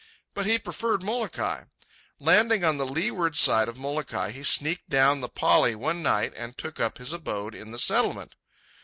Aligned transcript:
But 0.33 0.47
he 0.47 0.57
preferred 0.57 1.03
Molokai. 1.03 1.65
Landing 2.19 2.63
on 2.65 2.77
the 2.77 2.87
leeward 2.87 3.35
side 3.35 3.69
of 3.69 3.77
Molokai, 3.77 4.31
he 4.31 4.41
sneaked 4.41 4.89
down 4.89 5.21
the 5.21 5.29
pali 5.29 5.75
one 5.75 6.01
night 6.01 6.33
and 6.35 6.57
took 6.57 6.79
up 6.79 6.97
his 6.97 7.13
abode 7.13 7.53
in 7.53 7.69
the 7.69 7.77
Settlement. 7.77 8.33